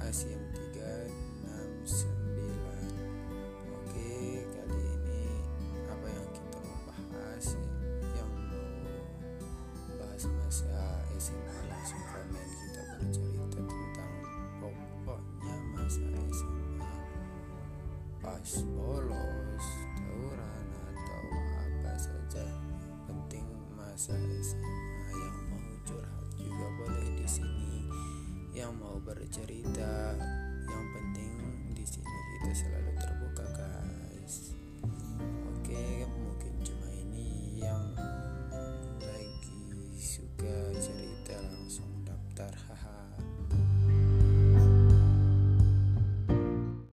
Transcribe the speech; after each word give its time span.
Asim 0.00 0.40
369 0.72 1.84
Oke 3.68 4.08
kali 4.48 4.80
ini 4.80 5.24
apa 5.92 6.06
yang 6.08 6.28
kita 6.32 6.58
mau 6.64 6.80
bahas 6.88 7.44
Yang 8.16 8.32
mau 8.48 8.64
bahas 10.00 10.24
masa 10.40 11.04
SMA 11.20 11.56
langsung 11.68 12.00
komen 12.08 12.48
kita 12.48 12.82
bercerita 12.96 13.60
tentang 13.60 14.14
pokoknya 14.64 15.56
masa 15.76 16.08
SMA 16.32 16.92
Pas 18.24 18.50
bolos, 18.72 19.66
tawuran 20.00 20.66
atau 20.96 21.24
apa 21.60 21.92
saja 22.00 22.48
Penting 23.04 23.44
masa 23.76 24.16
SMA 24.16 24.72
yang 25.12 25.49
yang 28.60 28.76
mau 28.76 29.00
bercerita 29.00 30.12
yang 30.68 30.86
penting 30.92 31.32
di 31.72 31.80
sini 31.80 32.16
kita 32.36 32.52
selalu 32.52 32.79